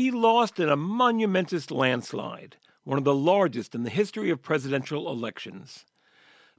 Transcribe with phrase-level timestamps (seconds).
[0.00, 5.10] he lost in a monumentous landslide, one of the largest in the history of presidential
[5.10, 5.84] elections.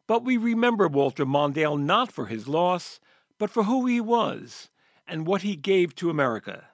[0.05, 2.99] But we remember Walter Mondale not for his loss,
[3.39, 4.69] but for who he was
[5.07, 6.65] and what he gave to America.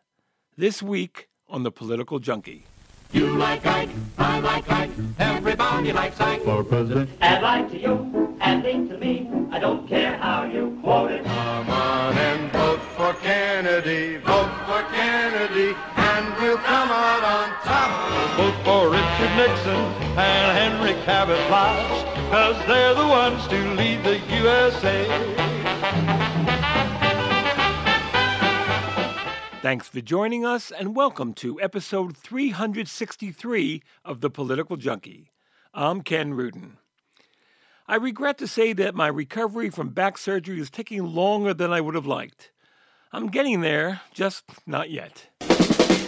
[0.57, 2.65] This week on The Political Junkie.
[3.13, 4.89] You like Ike, I like Ike,
[5.19, 7.09] everybody likes Ike for president.
[7.21, 11.23] Add like to you, add link to me, I don't care how you quote it.
[11.23, 15.96] Come on and vote for Kennedy, vote for Kennedy, and
[16.47, 18.37] we'll come out on top.
[18.37, 19.75] Vote for Richard Nixon
[20.17, 25.05] and Henry Cabot Lodge, cause they're the ones to lead the USA.
[29.61, 35.31] Thanks for joining us, and welcome to episode 363 of The Political Junkie.
[35.73, 36.77] I'm Ken Rudin.
[37.89, 41.81] I regret to say that my recovery from back surgery is taking longer than I
[41.81, 42.51] would have liked.
[43.11, 45.27] I'm getting there, just not yet.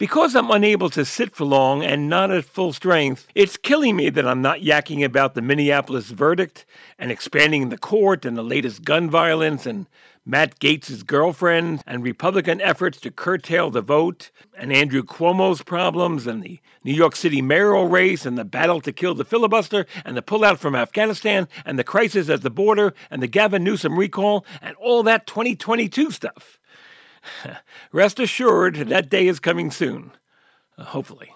[0.00, 4.08] Because I'm unable to sit for long and not at full strength, it's killing me
[4.08, 6.64] that I'm not yakking about the Minneapolis verdict
[6.98, 9.84] and expanding the court and the latest gun violence and
[10.24, 16.42] Matt Gaetz' girlfriend and Republican efforts to curtail the vote and Andrew Cuomo's problems and
[16.42, 20.22] the New York City mayoral race and the battle to kill the filibuster and the
[20.22, 24.74] pullout from Afghanistan and the crisis at the border and the Gavin Newsom recall and
[24.76, 26.58] all that 2022 stuff.
[27.92, 30.12] Rest assured, that day is coming soon.
[30.76, 31.32] Uh, hopefully.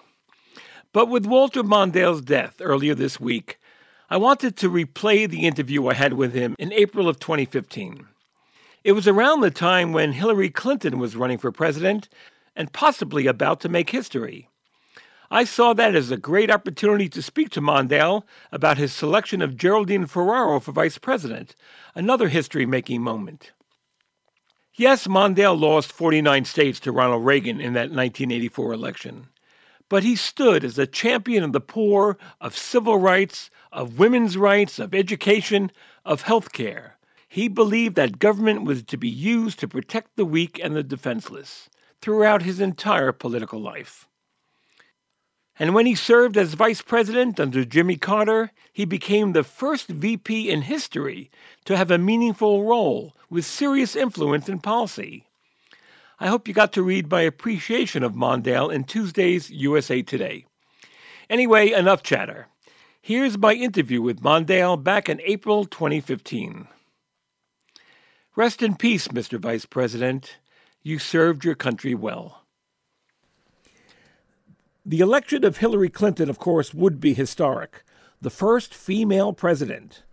[0.93, 3.59] But with Walter Mondale's death earlier this week,
[4.09, 8.05] I wanted to replay the interview I had with him in April of 2015.
[8.83, 12.07] It was around the time when Hillary Clinton was running for president
[12.55, 14.47] and possibly about to make history.
[15.31, 19.57] I saw that as a great opportunity to speak to Mondale about his selection of
[19.57, 21.55] Geraldine Ferraro for vice president,
[21.95, 23.51] another history making moment.
[24.77, 29.27] Yes, Mondale lost 49 states to Ronald Reagan in that 1984 election.
[29.87, 34.77] But he stood as a champion of the poor, of civil rights, of women's rights,
[34.77, 35.71] of education,
[36.03, 36.97] of health care.
[37.29, 41.69] He believed that government was to be used to protect the weak and the defenseless
[42.01, 44.09] throughout his entire political life.
[45.57, 50.49] And when he served as vice president under Jimmy Carter, he became the first VP
[50.49, 51.31] in history
[51.63, 55.25] to have a meaningful role with serious influence in policy.
[56.19, 60.45] I hope you got to read my appreciation of Mondale in Tuesday's USA Today.
[61.29, 62.47] Anyway, enough chatter.
[63.01, 66.67] Here's my interview with Mondale back in April 2015.
[68.35, 69.39] Rest in peace, Mr.
[69.39, 70.37] Vice President.
[70.83, 72.44] You served your country well.
[74.87, 77.83] The election of Hillary Clinton, of course, would be historic,
[78.21, 80.03] the first female president.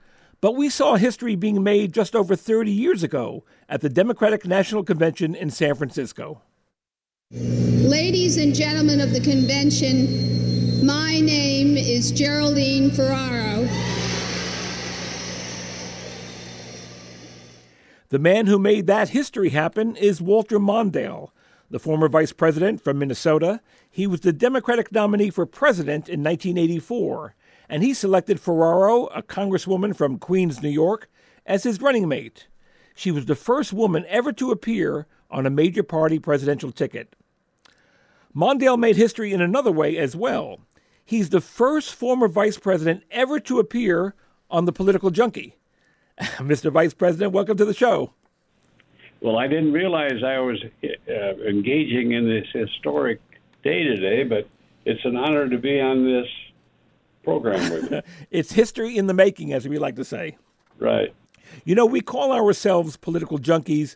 [0.41, 4.83] But we saw history being made just over 30 years ago at the Democratic National
[4.83, 6.41] Convention in San Francisco.
[7.33, 13.69] Ladies and gentlemen of the convention, my name is Geraldine Ferraro.
[18.09, 21.29] The man who made that history happen is Walter Mondale,
[21.73, 23.61] the former vice president from Minnesota.
[23.91, 27.35] He was the Democratic nominee for president in 1984,
[27.67, 31.09] and he selected Ferraro, a congresswoman from Queens, New York,
[31.47, 32.47] as his running mate.
[32.95, 37.17] She was the first woman ever to appear on a major party presidential ticket.
[38.37, 40.61] Mondale made history in another way as well.
[41.03, 44.15] He's the first former vice president ever to appear
[44.51, 45.57] on the political junkie.
[46.21, 46.71] Mr.
[46.71, 48.13] Vice President, welcome to the show.
[49.23, 51.13] Well, I didn't realize I was uh,
[51.49, 53.21] engaging in this historic
[53.63, 54.49] day today, but
[54.85, 56.27] it's an honor to be on this
[57.23, 58.03] program with you.
[58.31, 60.37] It's history in the making, as we like to say.
[60.79, 61.15] right.
[61.65, 63.95] You know, we call ourselves political junkies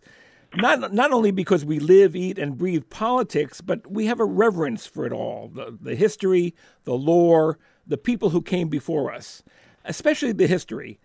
[0.54, 4.86] not not only because we live, eat, and breathe politics, but we have a reverence
[4.86, 9.42] for it all the, the history, the lore, the people who came before us,
[9.84, 10.98] especially the history.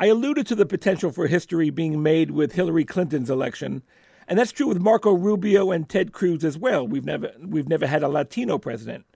[0.00, 3.82] I alluded to the potential for history being made with Hillary Clinton's election,
[4.28, 6.86] and that's true with Marco Rubio and Ted Cruz as well.
[6.86, 9.06] We've never we've never had a Latino president.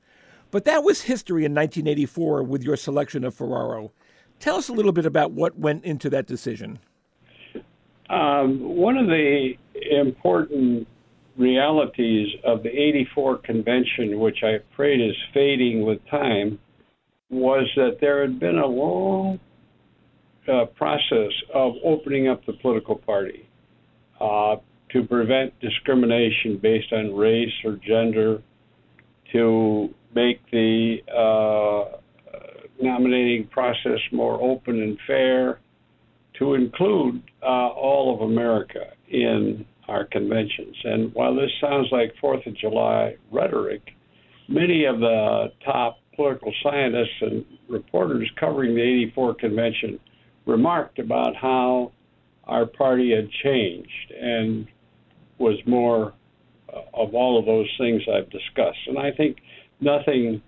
[0.50, 3.93] But that was history in 1984 with your selection of Ferraro.
[4.40, 6.81] Tell us a little bit about what went into that decision.
[8.11, 9.52] Um, one of the
[9.93, 10.88] important
[11.37, 16.58] realities of the 84 convention, which I afraid is fading with time,
[17.31, 19.38] was that there had been a long
[20.49, 23.49] uh, process of opening up the political party.
[24.21, 24.56] Uh,
[24.93, 28.43] to prevent discrimination based on race or gender,
[29.33, 31.97] to make the uh,
[32.81, 35.61] nominating process more open and fair,
[36.39, 40.77] to include uh, all of America in our conventions.
[40.85, 43.83] And while this sounds like Fourth of July rhetoric,
[44.49, 49.99] many of the top political scientists and reporters covering the 84 convention
[50.47, 51.93] remarked about how
[52.44, 54.67] our party had changed and
[55.39, 56.12] was more
[56.73, 58.79] uh, of all of those things I've discussed.
[58.87, 59.39] And I think
[59.81, 60.43] nothing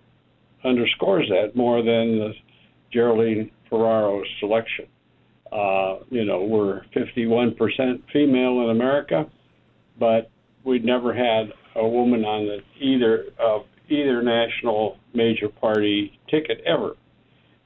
[0.64, 2.34] underscores that more than
[2.92, 4.86] Geraldine Ferraro selection.
[5.52, 7.56] Uh, you know, we're 51%
[8.12, 9.26] female in America,
[9.98, 10.30] but
[10.64, 16.92] we'd never had a woman on the either of either national major party ticket ever.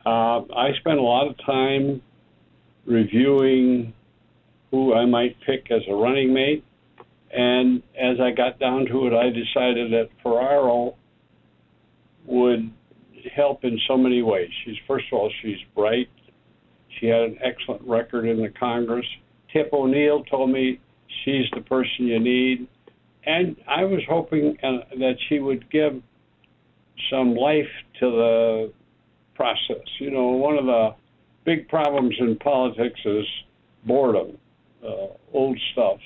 [0.04, 2.02] Uh, I spent a lot of time
[2.88, 3.92] reviewing
[4.70, 6.64] who I might pick as a running mate,
[7.30, 10.94] and as I got down to it, I decided that Ferraro
[12.26, 12.70] would
[13.34, 14.48] help in so many ways.
[14.64, 16.08] She's first of all, she's bright.
[16.98, 19.06] She had an excellent record in the Congress.
[19.52, 20.80] Tip O'Neill told me
[21.24, 22.66] she's the person you need,
[23.24, 26.02] and I was hoping uh, that she would give
[27.10, 27.68] some life
[28.00, 28.72] to the
[29.34, 29.86] process.
[30.00, 30.94] You know, one of the
[31.48, 33.24] big problems in politics is
[33.84, 34.36] boredom,
[34.84, 35.98] uh, old stuff,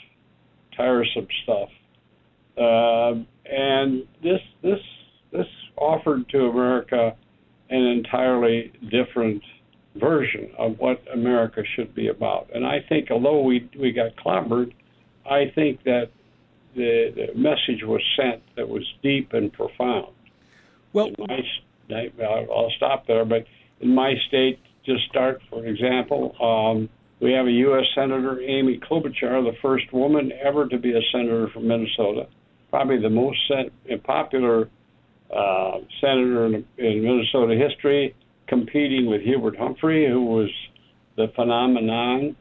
[0.77, 1.69] tiresome stuff,
[2.57, 3.15] uh,
[3.51, 4.79] and this this
[5.33, 5.47] this
[5.77, 7.17] offered to America
[7.71, 9.43] an entirely different
[9.97, 12.49] version of what America should be about.
[12.55, 14.73] And I think, although we we got clobbered,
[15.29, 16.11] I think that
[16.77, 20.13] the, the message was sent that was deep and profound.
[20.93, 21.41] Well, my,
[22.23, 23.45] I'll stop there, but
[23.81, 26.89] in my state, just start for example, um,
[27.21, 27.85] we have a U.S.
[27.95, 32.27] Senator, Amy Klobuchar, the first woman ever to be a senator from Minnesota,
[32.69, 33.39] probably the most
[34.03, 34.69] popular
[35.33, 38.15] uh, senator in, in Minnesota history,
[38.49, 40.51] competing with Hubert Humphrey, who was
[41.17, 42.35] the phenomenon.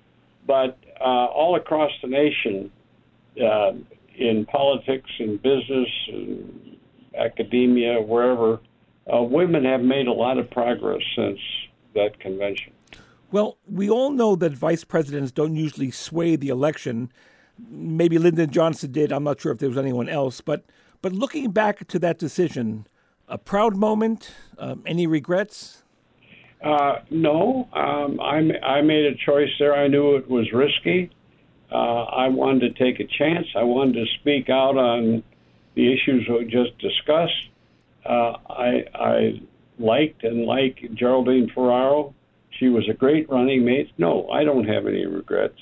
[0.48, 2.72] But uh, all across the nation,
[3.40, 3.74] uh,
[4.18, 6.78] in politics in business, and
[7.18, 8.60] academia, wherever,
[9.14, 11.40] uh, women have made a lot of progress since
[11.94, 12.74] that convention.
[13.32, 17.12] Well, we all know that vice presidents don't usually sway the election.
[17.58, 19.12] Maybe Lyndon Johnson did.
[19.12, 20.42] I'm not sure if there was anyone else.
[20.42, 20.66] But
[21.02, 22.88] but looking back to that decision,
[23.28, 24.32] a proud moment.
[24.58, 25.84] Um, any regrets?
[26.64, 29.74] Uh, no, um, I, I made a choice there.
[29.74, 31.10] I knew it was risky.
[31.72, 33.48] Uh, I wanted to take a chance.
[33.56, 35.24] I wanted to speak out on
[35.74, 37.50] the issues we just discussed.
[38.06, 39.42] Uh, I, I
[39.82, 42.14] liked and like Geraldine Ferraro.
[42.60, 43.92] She was a great running mate.
[43.98, 45.58] No, I don't have any regrets.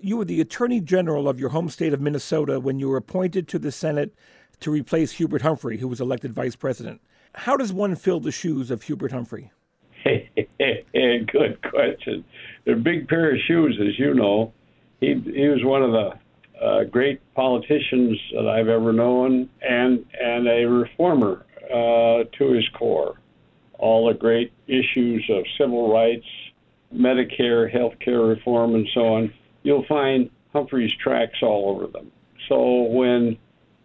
[0.00, 3.48] You were the Attorney General of your home state of Minnesota when you were appointed
[3.48, 4.14] to the Senate
[4.60, 7.00] to replace Hubert Humphrey, who was elected vice president.
[7.34, 9.52] How does one fill the shoes of Hubert Humphrey?
[10.04, 12.24] Good question.
[12.64, 14.52] They're a big pair of shoes, as you know.
[15.00, 20.48] He he was one of the uh, great politicians that I've ever known, and and
[20.48, 21.44] a reformer
[22.20, 23.18] uh, to his core.
[23.78, 26.26] All the great issues of civil rights,
[26.94, 29.32] Medicare, health care reform, and so on.
[29.62, 32.10] You'll find Humphrey's tracks all over them.
[32.48, 33.36] So when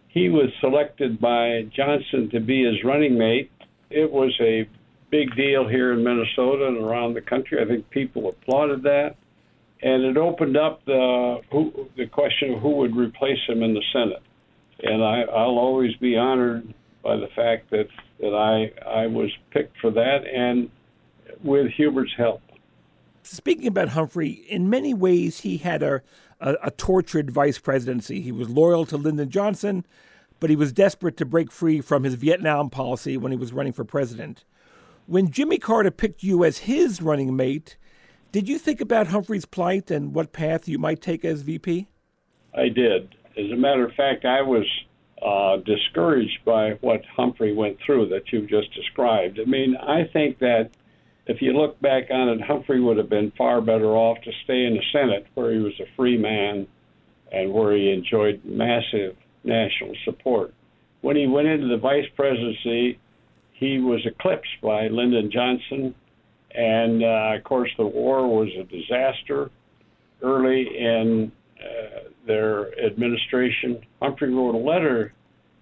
[0.08, 3.50] he was selected by Johnson to be his running mate,
[3.90, 4.68] it was a
[5.10, 7.62] big deal here in Minnesota and around the country.
[7.62, 9.16] I think people applauded that
[9.84, 13.82] and it opened up the who, the question of who would replace him in the
[13.92, 14.22] Senate.
[14.82, 16.72] And I, I'll always be honored
[17.04, 17.88] by the fact that
[18.20, 20.70] that I I was picked for that, and
[21.44, 22.40] with Hubert's help.
[23.22, 26.02] Speaking about Humphrey, in many ways he had a,
[26.40, 28.20] a, a tortured vice presidency.
[28.20, 29.86] He was loyal to Lyndon Johnson,
[30.40, 33.72] but he was desperate to break free from his Vietnam policy when he was running
[33.72, 34.44] for president.
[35.06, 37.76] When Jimmy Carter picked you as his running mate,
[38.32, 41.88] did you think about Humphrey's plight and what path you might take as VP?
[42.54, 43.14] I did.
[43.36, 44.66] As a matter of fact, I was
[45.24, 49.40] uh, discouraged by what Humphrey went through that you just described.
[49.40, 50.70] I mean, I think that
[51.26, 54.64] if you look back on it, Humphrey would have been far better off to stay
[54.64, 56.66] in the Senate, where he was a free man
[57.32, 60.52] and where he enjoyed massive national support.
[61.00, 62.98] When he went into the vice presidency,
[63.52, 65.94] he was eclipsed by Lyndon Johnson
[66.54, 69.50] and uh, of course, the war was a disaster
[70.22, 71.32] early in
[71.64, 73.80] uh, their administration.
[74.02, 75.12] Humphrey wrote a letter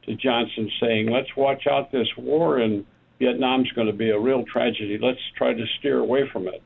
[0.06, 2.84] to Johnson saying, let's watch out this war and
[3.18, 4.98] Vietnam's going to be a real tragedy.
[5.00, 6.62] Let's try to steer away from it.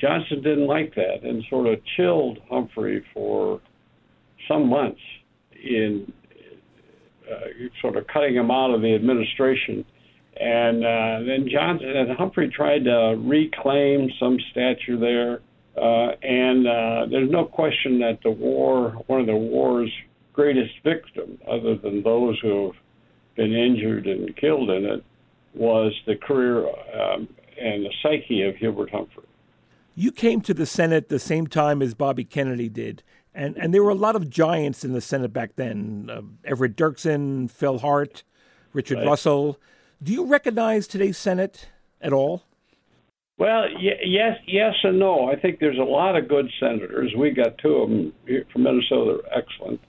[0.00, 3.60] Johnson didn't like that and sort of chilled Humphrey for
[4.48, 5.00] some months
[5.62, 6.12] in
[7.30, 9.84] uh, sort of cutting him out of the administration.
[10.36, 15.40] And uh, then Johnson and Humphrey tried to reclaim some stature there.
[15.76, 19.90] Uh, and uh, there's no question that the war, one of the war's
[20.32, 22.76] greatest victims, other than those who have
[23.36, 25.04] been injured and killed in it,
[25.54, 27.28] was the career um,
[27.60, 29.24] and the psyche of Hubert Humphrey.
[29.94, 33.02] You came to the Senate the same time as Bobby Kennedy did,
[33.34, 36.76] and, and there were a lot of giants in the Senate back then uh, Everett
[36.76, 38.22] Dirksen, Phil Hart,
[38.72, 39.06] Richard Right.
[39.06, 39.58] Russell.
[40.02, 41.68] Do you recognize today's Senate
[42.00, 42.44] at all?
[43.38, 45.28] Well, y- yes, yes, and no.
[45.30, 47.12] I think there's a lot of good senators.
[47.16, 48.12] We got two of them
[48.52, 49.80] from Minnesota, excellent,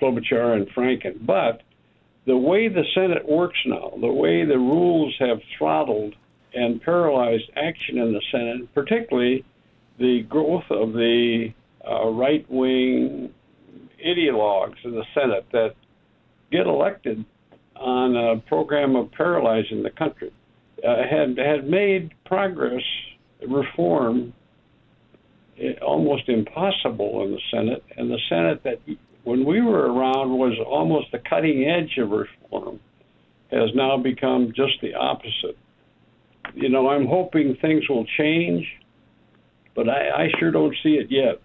[0.00, 1.26] Klobuchar and Franken.
[1.26, 1.62] But
[2.26, 6.14] the way the Senate works now, the way the rules have throttled
[6.54, 9.44] and paralyzed action in the Senate, particularly
[9.98, 11.48] the growth of the
[11.88, 13.32] uh, right-wing
[14.04, 15.74] ideologues in the Senate that
[16.50, 17.24] get elected
[17.76, 20.32] on a program of paralyzing the country
[20.86, 22.82] uh, had had made progress
[23.48, 24.32] reform
[25.60, 28.78] eh, almost impossible in the Senate, and the Senate that
[29.24, 32.80] when we were around was almost the cutting edge of reform
[33.50, 35.58] has now become just the opposite.
[36.54, 38.66] You know, I'm hoping things will change,
[39.74, 41.40] but I, I sure don't see it yet.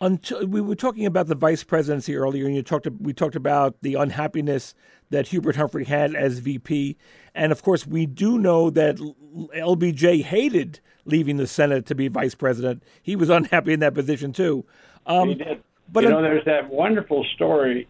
[0.00, 2.86] Until we were talking about the vice presidency earlier, and you talked.
[3.00, 4.74] We talked about the unhappiness
[5.08, 6.98] that Hubert Humphrey had as VP,
[7.34, 12.34] and of course, we do know that LBJ hated leaving the Senate to be vice
[12.34, 12.82] president.
[13.02, 14.66] He was unhappy in that position too.
[15.06, 15.62] Um, he did.
[15.90, 17.88] but you know, there's that wonderful story.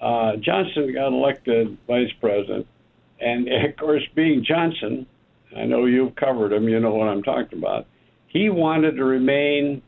[0.00, 2.66] Uh, Johnson got elected vice president,
[3.20, 5.06] and of course, being Johnson,
[5.54, 6.68] I know you've covered him.
[6.68, 7.86] You know what I'm talking about.
[8.28, 9.82] He wanted to remain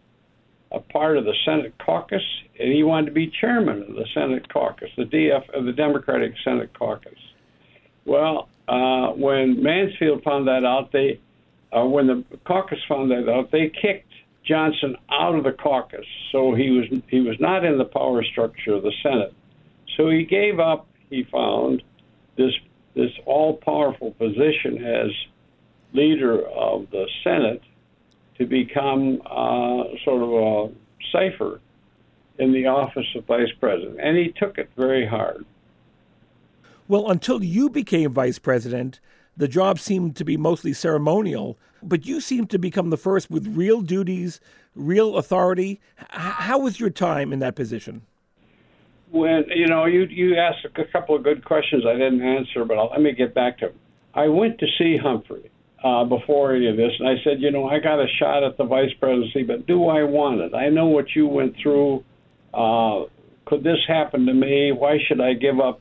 [0.73, 2.23] a part of the Senate caucus,
[2.59, 6.35] and he wanted to be chairman of the Senate caucus, the DF, of the Democratic
[6.45, 7.19] Senate caucus.
[8.05, 11.21] Well, uh, when Mansfield found that out, they,
[11.73, 14.13] uh, when the caucus found that out, they kicked
[14.45, 18.75] Johnson out of the caucus, so he was he was not in the power structure
[18.75, 19.35] of the Senate.
[19.97, 20.87] So he gave up.
[21.11, 21.83] He found
[22.37, 22.53] this
[22.95, 25.11] this all powerful position as
[25.93, 27.63] leader of the Senate
[28.39, 30.73] to become uh, sort of a
[31.13, 31.61] cipher
[32.39, 35.45] in the office of vice president, and he took it very hard.
[36.87, 39.01] Well, until you became vice president,
[39.37, 43.47] the job seemed to be mostly ceremonial, but you seemed to become the first with
[43.49, 44.41] real duties,
[44.75, 45.81] real authority.
[46.01, 48.03] H- how was your time in that position?
[49.11, 52.79] when you know you you asked a couple of good questions I didn't answer, but
[52.79, 53.75] I'll, let me get back to them.
[54.15, 55.51] I went to see Humphrey
[55.85, 58.57] uh, before any of this, and I said, you know, I got a shot at
[58.57, 60.55] the vice presidency, but do I want it?
[60.55, 62.05] I know what you went through.
[62.53, 63.05] Uh,
[63.47, 64.73] could this happen to me?
[64.73, 65.81] Why should I give up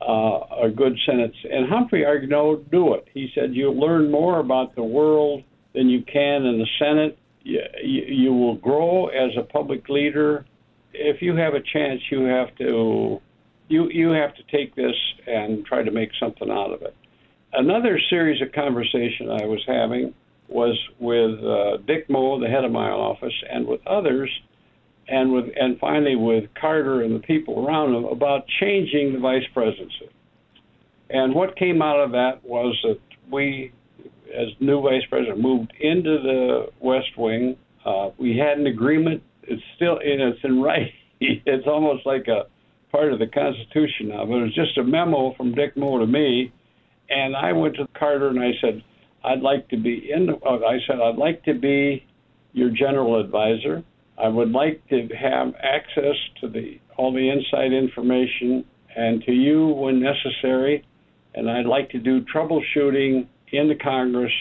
[0.00, 1.36] uh, a good sentence?
[1.50, 3.06] And Humphrey argued, no, do it.
[3.14, 5.44] He said, you'll learn more about the world
[5.74, 7.18] than you can in the Senate.
[7.42, 10.44] You, you, you will grow as a public leader
[10.92, 13.20] if you have a chance, you have to
[13.68, 14.94] you you have to take this
[15.26, 16.94] and try to make something out of it.
[17.52, 20.14] Another series of conversation I was having
[20.48, 24.30] was with uh, Dick Moe, the head of my office, and with others,
[25.08, 29.42] and with and finally with Carter and the people around him about changing the vice
[29.52, 30.10] presidency.
[31.08, 33.72] And what came out of that was that we,
[34.26, 37.56] as new vice president, moved into the West Wing.
[37.84, 40.92] Uh, we had an agreement it's still in it's in writing.
[41.22, 42.44] It's almost like a
[42.90, 46.06] part of the Constitution now, but it was just a memo from Dick Moe to
[46.06, 46.50] me,
[47.10, 48.82] and I went to Carter and I said,
[49.24, 50.30] I'd like to be in.
[50.30, 52.06] Uh, I said I'd like to be
[52.52, 53.82] your general advisor.
[54.18, 58.64] I would like to have access to the all the inside information
[58.96, 60.84] and to you when necessary,
[61.34, 64.32] and I'd like to do troubleshooting in the Congress,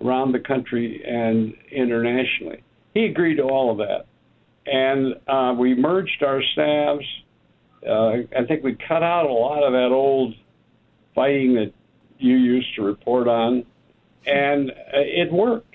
[0.00, 2.62] around the country, and internationally.
[2.94, 4.06] He agreed to all of that
[4.66, 7.04] and uh, we merged our staffs.
[7.86, 10.34] Uh, I think we cut out a lot of that old
[11.14, 11.72] fighting that
[12.18, 13.64] you used to report on,
[14.26, 15.74] and uh, it worked.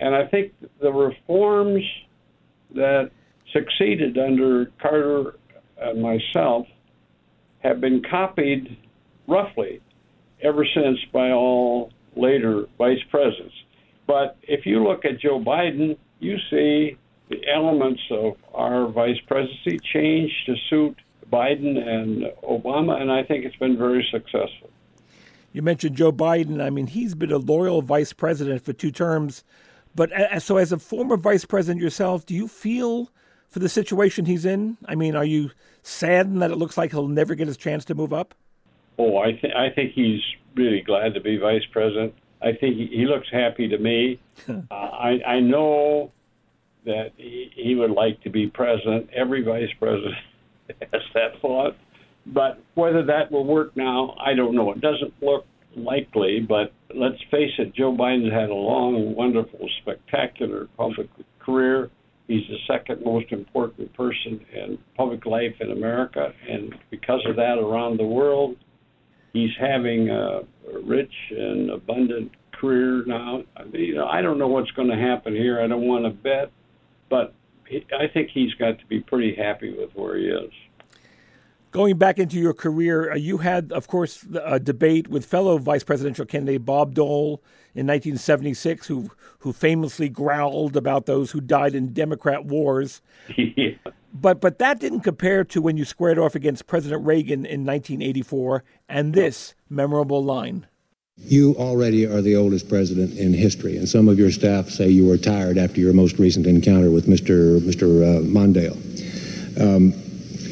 [0.00, 1.84] And I think the reforms
[2.74, 3.10] that
[3.52, 5.34] succeeded under Carter
[5.80, 6.66] and myself
[7.60, 8.76] have been copied
[9.26, 9.80] roughly
[10.42, 13.54] ever since by all later vice presidents.
[14.06, 16.96] But if you look at Joe Biden, you see
[17.28, 20.96] the elements of our vice presidency changed to suit
[21.30, 24.70] Biden and Obama, and I think it's been very successful.
[25.52, 26.62] You mentioned Joe Biden.
[26.62, 29.44] I mean, he's been a loyal vice president for two terms.
[29.94, 33.10] But a- so, as a former vice president yourself, do you feel
[33.48, 34.76] for the situation he's in?
[34.86, 35.50] I mean, are you
[35.82, 38.34] saddened that it looks like he'll never get his chance to move up?
[38.98, 40.20] Oh, I think I think he's
[40.54, 42.14] really glad to be vice president.
[42.42, 44.20] I think he, he looks happy to me.
[44.48, 46.12] uh, I I know
[46.84, 49.08] that he, he would like to be president.
[49.14, 50.14] Every vice president
[50.92, 51.76] has that thought,
[52.32, 54.72] but whether that will work now, I don't know.
[54.72, 55.44] It doesn't look
[55.76, 61.08] likely, but let's face it, Joe Biden's had a long, wonderful, spectacular public
[61.38, 61.90] career.
[62.26, 67.56] He's the second most important person in public life in America, and because of that,
[67.58, 68.56] around the world,
[69.32, 70.40] he's having a
[70.84, 73.42] rich and abundant career now.
[73.56, 75.62] I you know, I don't know what's going to happen here.
[75.62, 76.52] I don't want to bet,
[77.08, 77.34] but
[77.98, 80.50] I think he's got to be pretty happy with where he is.
[81.70, 85.84] Going back into your career, uh, you had, of course, a debate with fellow vice
[85.84, 87.42] presidential candidate Bob Dole
[87.74, 89.10] in 1976, who
[89.40, 93.02] who famously growled about those who died in Democrat wars.
[93.36, 93.72] yeah.
[94.12, 98.64] But but that didn't compare to when you squared off against President Reagan in 1984
[98.88, 100.66] and this memorable line.
[101.18, 105.04] You already are the oldest president in history, and some of your staff say you
[105.04, 107.58] were tired after your most recent encounter with Mr.
[107.60, 108.02] Mr.
[108.02, 108.76] Uh, Mondale.
[109.60, 109.92] Um,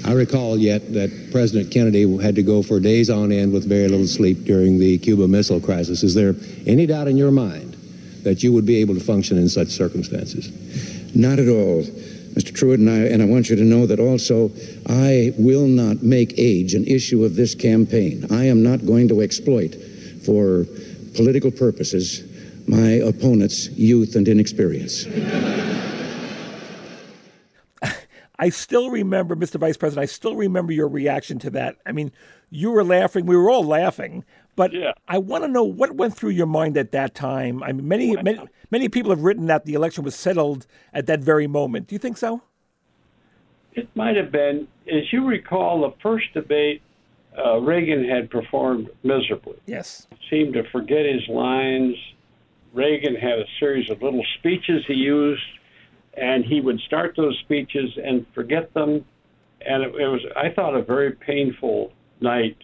[0.06, 3.88] I recall yet that President Kennedy had to go for days on end with very
[3.88, 6.04] little sleep during the Cuba Missile Crisis.
[6.04, 7.74] Is there any doubt in your mind
[8.22, 10.52] that you would be able to function in such circumstances?
[11.16, 12.52] Not at all, Mr.
[12.52, 14.52] Trewhitt, and I, and I want you to know that also
[14.88, 18.26] I will not make age an issue of this campaign.
[18.30, 19.74] I am not going to exploit
[20.24, 20.66] for
[21.16, 22.22] political purposes
[22.68, 25.06] my opponent's youth and inexperience.
[28.38, 29.58] I still remember, Mr.
[29.58, 31.76] Vice President, I still remember your reaction to that.
[31.86, 32.12] I mean,
[32.50, 33.26] you were laughing.
[33.26, 34.24] We were all laughing.
[34.56, 34.92] But Yeah.
[35.08, 37.62] I want to know what went through your mind at that time.
[37.62, 38.40] I mean, many, many,
[38.70, 41.86] many people have written that the election was settled at that very moment.
[41.88, 42.42] Do you think so?
[43.74, 46.80] It might have been, as you recall, the first debate,
[47.36, 49.56] uh, Reagan had performed miserably.
[49.66, 50.06] Yes.
[50.30, 51.94] Seemed to forget his lines.
[52.72, 55.42] Reagan had a series of little speeches he used,
[56.16, 59.04] and he would start those speeches and forget them.
[59.60, 62.56] And it, it was, I thought, a very painful night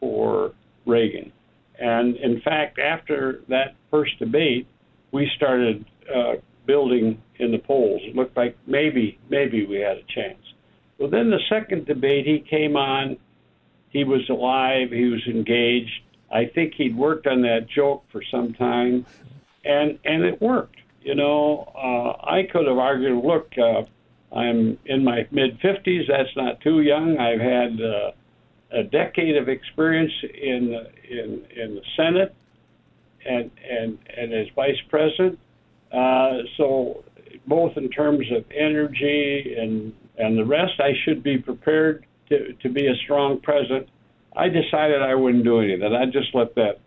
[0.00, 0.52] for
[0.86, 1.32] Reagan.
[1.78, 4.66] And in fact, after that first debate,
[5.12, 6.34] we started uh,
[6.66, 8.00] building in the polls.
[8.04, 10.38] It looked like maybe, maybe we had a chance.
[10.98, 13.16] Well, then the second debate, he came on.
[13.90, 14.90] He was alive.
[14.90, 16.02] He was engaged.
[16.32, 19.06] I think he'd worked on that joke for some time,
[19.64, 20.78] and and it worked.
[21.04, 23.82] You know, uh, I could have argued, look, uh,
[24.34, 26.08] I'm in my mid 50s.
[26.08, 27.18] That's not too young.
[27.18, 28.12] I've had uh,
[28.70, 32.34] a decade of experience in the, in in the Senate
[33.26, 35.38] and and and as vice president.
[35.92, 37.04] Uh, so
[37.46, 42.68] both in terms of energy and and the rest, I should be prepared to to
[42.70, 43.88] be a strong president.
[44.34, 45.94] I decided I wouldn't do any of that.
[45.94, 46.80] I'd just let that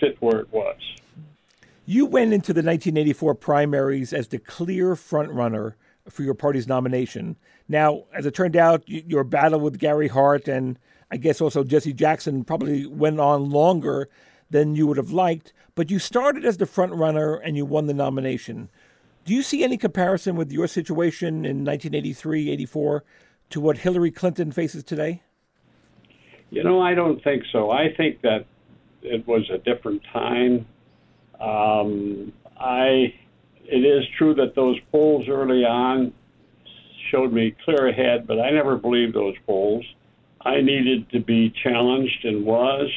[0.00, 0.76] sit where it was.
[1.88, 5.74] You went into the 1984 primaries as the clear frontrunner
[6.10, 7.36] for your party's nomination.
[7.68, 10.80] Now, as it turned out, your battle with Gary Hart and
[11.12, 14.08] I guess also Jesse Jackson probably went on longer
[14.50, 17.94] than you would have liked, but you started as the frontrunner and you won the
[17.94, 18.68] nomination.
[19.24, 23.04] Do you see any comparison with your situation in 1983 84
[23.50, 25.22] to what Hillary Clinton faces today?
[26.50, 27.70] You know, I don't think so.
[27.70, 28.46] I think that
[29.02, 30.66] it was a different time.
[31.40, 33.14] Um, I,
[33.64, 36.12] it is true that those polls early on
[37.10, 39.84] showed me clear ahead, but I never believed those polls.
[40.40, 42.90] I needed to be challenged and was.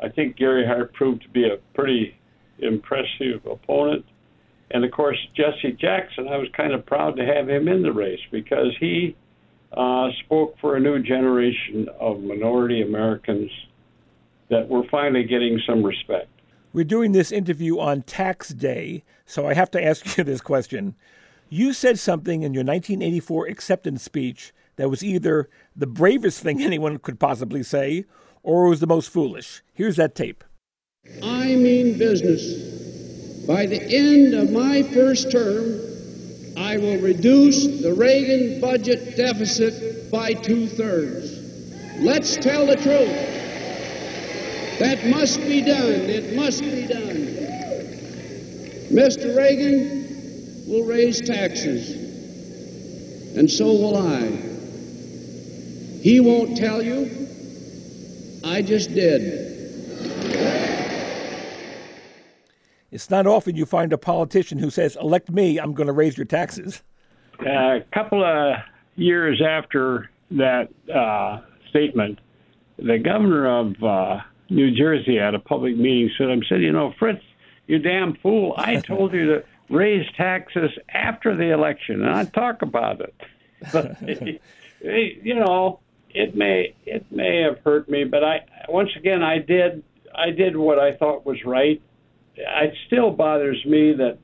[0.00, 2.16] I think Gary Hart proved to be a pretty
[2.58, 4.04] impressive opponent.
[4.70, 7.92] And of course, Jesse Jackson, I was kind of proud to have him in the
[7.92, 9.16] race because he
[9.72, 13.50] uh, spoke for a new generation of minority Americans
[14.50, 16.28] that were finally getting some respect.
[16.78, 20.94] We're doing this interview on tax day, so I have to ask you this question.
[21.48, 27.00] You said something in your 1984 acceptance speech that was either the bravest thing anyone
[27.00, 28.04] could possibly say
[28.44, 29.60] or was the most foolish.
[29.74, 30.44] Here's that tape.
[31.20, 33.44] I mean business.
[33.44, 35.80] By the end of my first term,
[36.56, 41.98] I will reduce the Reagan budget deficit by two thirds.
[41.98, 43.37] Let's tell the truth.
[44.78, 45.92] That must be done.
[45.92, 47.16] It must be done.
[48.92, 49.36] Mr.
[49.36, 51.90] Reagan will raise taxes,
[53.36, 54.28] and so will I.
[56.00, 57.28] He won't tell you.
[58.44, 59.48] I just did.
[62.90, 66.16] It's not often you find a politician who says, elect me, I'm going to raise
[66.16, 66.82] your taxes.
[67.40, 68.56] a couple of
[68.96, 72.20] years after that uh, statement,
[72.78, 76.94] the governor of uh, New Jersey at a public meeting said, "I'm saying, you know,
[76.98, 77.22] Fritz,
[77.66, 78.54] you damn fool!
[78.56, 83.14] I told you to raise taxes after the election, and I talk about it."
[83.72, 84.00] But
[84.80, 85.80] you know,
[86.10, 89.82] it may it may have hurt me, but I once again I did
[90.14, 91.82] I did what I thought was right.
[92.36, 94.18] It still bothers me that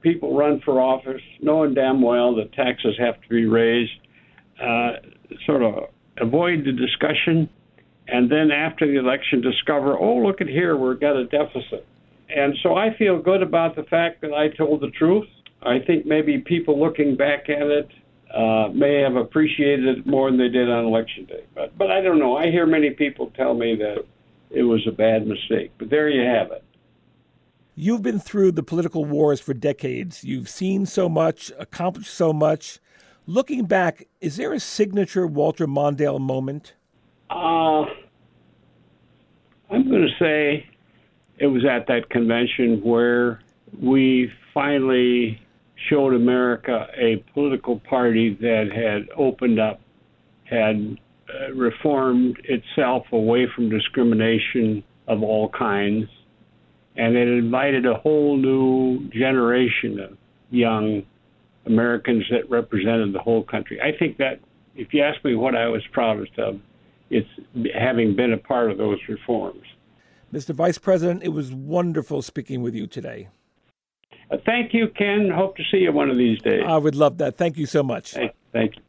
[0.00, 3.90] people run for office knowing damn well that taxes have to be raised,
[4.62, 4.92] uh,
[5.44, 7.48] sort of avoid the discussion,
[8.08, 11.86] and then after the election discover, oh, look at here, we've got a deficit.
[12.28, 15.26] And so I feel good about the fact that I told the truth.
[15.62, 17.90] I think maybe people looking back at it
[18.34, 21.44] uh, may have appreciated it more than they did on election day.
[21.54, 22.36] But, but I don't know.
[22.36, 24.04] I hear many people tell me that
[24.50, 25.72] it was a bad mistake.
[25.78, 26.62] But there you have it.
[27.74, 30.24] You've been through the political wars for decades.
[30.24, 32.78] You've seen so much, accomplished so much.
[33.26, 36.74] Looking back, is there a signature Walter Mondale moment?
[37.30, 37.84] Uh,
[39.70, 40.66] I'm going to say
[41.38, 43.40] it was at that convention where
[43.82, 45.40] we finally
[45.90, 49.80] showed America a political party that had opened up,
[50.44, 56.08] had uh, reformed itself away from discrimination of all kinds,
[56.96, 60.16] and it invited a whole new generation of
[60.50, 61.02] young
[61.66, 63.80] Americans that represented the whole country.
[63.80, 64.40] I think that
[64.76, 66.60] if you ask me what I was proudest of,
[67.10, 67.28] it's
[67.74, 69.62] having been a part of those reforms.
[70.32, 70.54] Mr.
[70.54, 73.28] Vice President, it was wonderful speaking with you today.
[74.30, 75.30] Uh, thank you, Ken.
[75.32, 76.64] Hope to see you one of these days.
[76.66, 77.36] I would love that.
[77.36, 78.14] Thank you so much.
[78.14, 78.82] Hey, thank you.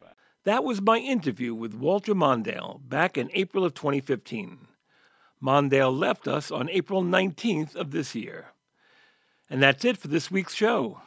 [0.44, 4.66] That was my interview with Walter Mondale back in April of 2015.
[5.42, 8.46] Mondale left us on April 19th of this year.
[9.50, 11.02] And that's it for this week's show.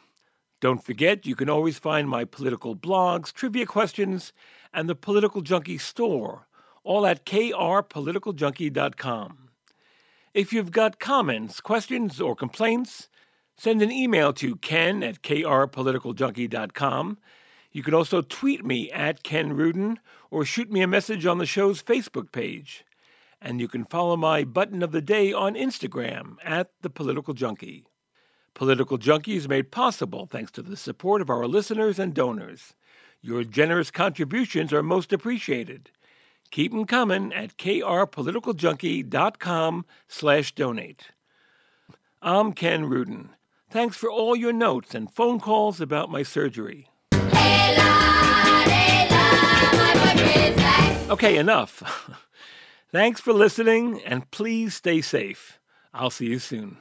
[0.60, 4.32] Don't forget, you can always find my political blogs, trivia questions,
[4.72, 6.46] and the Political Junkie store,
[6.84, 9.38] all at krpoliticaljunkie.com.
[10.34, 13.08] If you've got comments, questions, or complaints,
[13.56, 17.18] send an email to ken at krpoliticaljunkie.com.
[17.72, 19.98] You can also tweet me at Ken Rudin
[20.30, 22.84] or shoot me a message on the show's Facebook page.
[23.40, 27.84] And you can follow my button of the day on Instagram at The Political Junkie.
[28.54, 32.74] Political Junkie is made possible thanks to the support of our listeners and donors.
[33.22, 35.90] Your generous contributions are most appreciated.
[36.52, 41.06] Keep them coming at krpoliticaljunkie.com slash donate.
[42.20, 43.30] I'm Ken Rudin.
[43.70, 46.88] Thanks for all your notes and phone calls about my surgery.
[51.08, 51.82] Okay, enough.
[52.92, 55.58] Thanks for listening, and please stay safe.
[55.94, 56.76] I'll see you soon.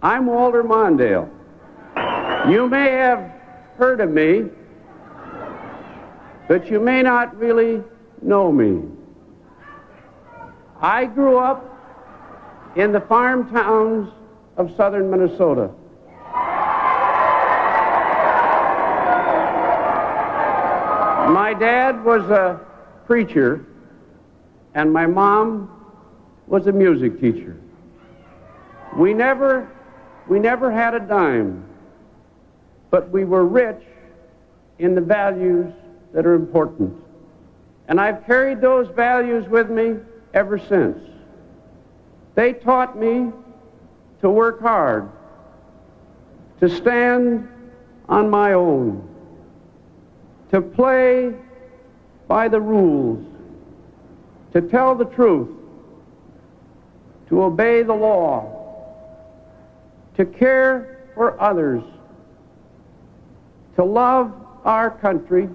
[0.00, 1.28] I'm Walter Mondale.
[2.50, 3.30] You may have
[3.76, 4.44] heard of me,
[6.48, 7.84] but you may not really
[8.22, 8.82] know me.
[10.80, 11.64] I grew up
[12.76, 14.12] in the farm towns
[14.56, 15.70] of southern Minnesota.
[21.32, 22.60] My dad was a
[23.06, 23.66] preacher,
[24.74, 25.70] and my mom
[26.46, 27.56] was a music teacher.
[28.96, 29.70] We never,
[30.28, 31.64] we never had a dime,
[32.90, 33.82] but we were rich
[34.78, 35.72] in the values
[36.12, 36.96] that are important.
[37.88, 39.96] And I've carried those values with me
[40.34, 40.98] ever since.
[42.34, 43.32] They taught me
[44.20, 45.08] to work hard,
[46.60, 47.48] to stand
[48.08, 49.08] on my own,
[50.50, 51.34] to play
[52.26, 53.24] by the rules,
[54.52, 55.48] to tell the truth,
[57.28, 58.54] to obey the law,
[60.16, 61.82] to care for others,
[63.76, 64.32] to love
[64.64, 65.48] our country,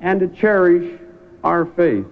[0.00, 1.00] and to cherish
[1.44, 2.06] our faith.